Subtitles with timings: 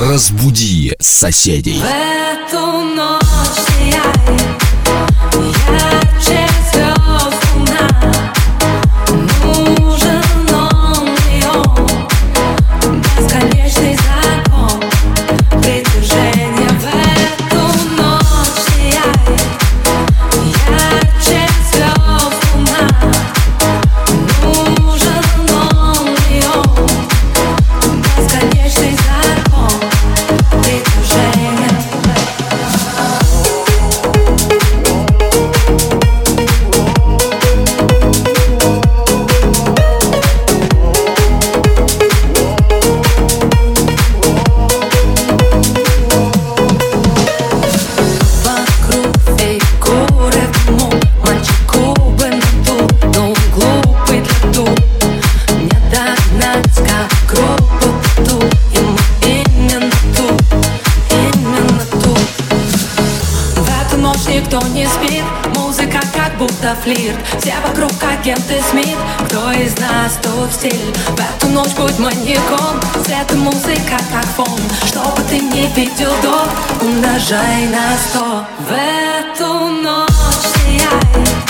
[0.00, 1.78] Разбуди соседей.
[1.78, 2.58] В эту
[2.96, 3.20] ночь
[3.76, 4.40] сияет
[6.72, 8.39] звезд луна.
[70.02, 70.94] нас тут стиль.
[71.08, 72.80] В эту ночь будь маньяком.
[73.04, 74.60] Цвет и музыка как фон.
[74.86, 76.84] Чтобы ты не видел до.
[76.84, 78.44] Умножай на сто.
[78.58, 81.49] В эту ночь сияет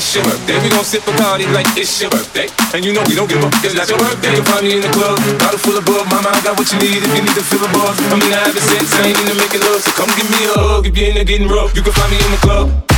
[0.00, 0.56] it's your birthday.
[0.64, 2.48] We gon' sip a party like it's your birthday.
[2.72, 4.32] And you know we don't give up, it's not your birthday.
[4.32, 6.08] You'll find me in the club, bottle full of bug.
[6.08, 8.00] Mama, I got what you need if you need to fill a buzz.
[8.08, 9.84] I mean, I haven't sex, I ain't into making love.
[9.84, 11.76] So come give me a hug if you're into getting rough.
[11.76, 12.89] You can find me in the club.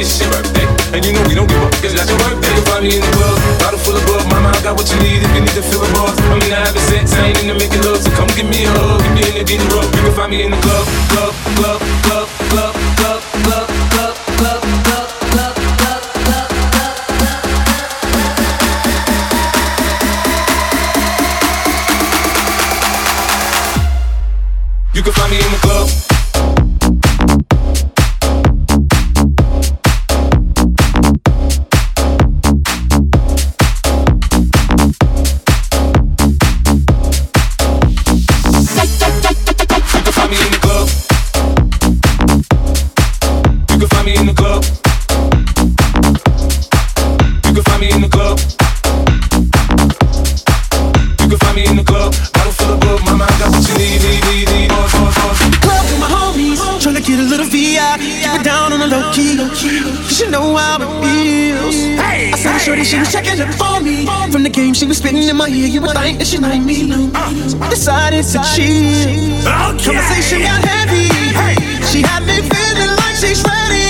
[0.00, 0.64] this your birthday.
[0.96, 2.48] And you know we don't give up, cause that's your birthday.
[2.56, 4.24] You find me in the club, bottle full of bug.
[4.32, 6.16] Mama, I got what you need if you need to fill the bars.
[6.16, 7.04] I mean, I haven't set.
[7.20, 9.04] I ain't into making love, so come give me a hug.
[9.04, 11.09] Give me an in the you can find me in the club.
[58.20, 59.36] Keep it down on the low key.
[59.36, 61.74] Cause you know how it feels.
[61.96, 64.04] Hey, I saw hey, shorty, she was checking up for me.
[64.30, 65.66] From the game, she was spitting in my ear.
[65.66, 66.92] You would think that she like me.
[67.48, 69.44] So I decided to cheat.
[69.44, 71.08] Conversation got heavy.
[71.88, 73.89] She had me feeling like she's ready.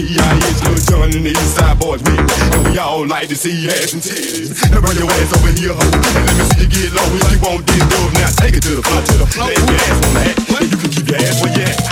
[0.00, 0.64] B.I.H.
[0.64, 2.24] Lil Jon and the East Side Boyz with me.
[2.56, 4.48] And we all like to see ass and titties.
[4.72, 5.84] Now bring your ass over here, ho.
[5.84, 7.04] Let me see you get low.
[7.20, 9.48] If you want this dub, now take it to the floor, to the floor.
[9.48, 10.70] Lay your ass on that.
[10.72, 11.89] You can keep your ass where you at.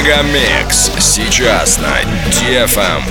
[0.00, 3.02] Мегамикс сейчас на DFM.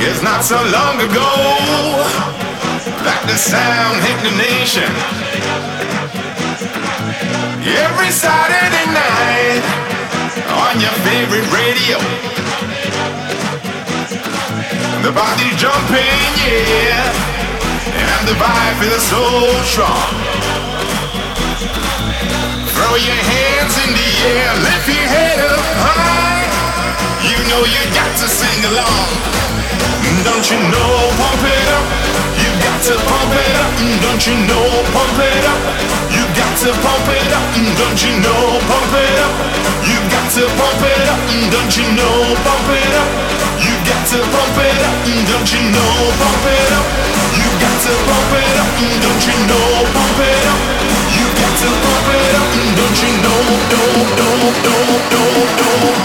[0.00, 1.32] It's not so long ago
[3.04, 4.90] that the sound hit the nation.
[7.62, 9.62] Every Saturday night
[10.64, 11.98] on your favorite radio.
[15.02, 17.12] The body's jumping, yeah,
[17.94, 19.22] and the vibe feels so
[19.64, 20.39] strong.
[22.91, 26.43] Throw your hands in the air, lift your head up high.
[27.23, 29.07] You know you got to sing along.
[30.27, 31.87] Don't you know, pump it up.
[32.35, 33.71] You got to pump it up.
[34.03, 35.59] Don't you know, pump it up.
[36.11, 37.47] You got to pump it up.
[37.79, 39.33] Don't you know, pump it up.
[39.87, 41.19] You got to pump it up.
[41.47, 43.07] Don't you know, pump it up.
[43.55, 44.95] You got to pump it up.
[45.31, 46.87] Don't you know, pump it up.
[47.39, 48.67] You got to pump it up.
[48.99, 51.00] Don't you know, pump it up
[51.41, 53.41] got to open up, don't you know,
[53.73, 54.63] don't, don't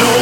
[0.01, 0.16] don't.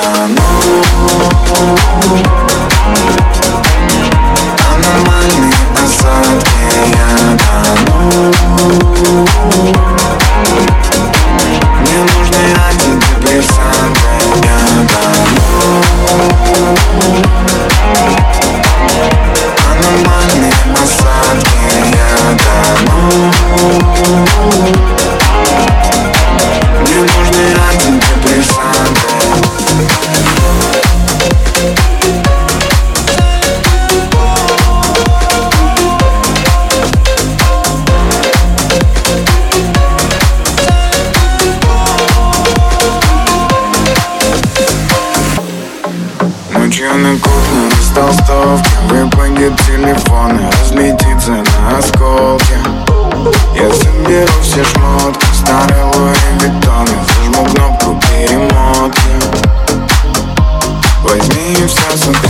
[0.00, 0.60] amor.
[48.00, 52.56] толстовке Выпадет телефон и разлетится на осколки.
[53.54, 59.00] Я соберу все шмотки, старый Луи Виттон Я зажму кнопку перемотки.
[61.02, 62.29] Возьми и все сухо